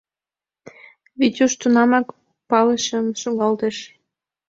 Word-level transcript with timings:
Витюш 1.19 1.53
тунамак 1.61 2.07
пылышым 2.49 3.05
шогалтыш. 3.21 3.77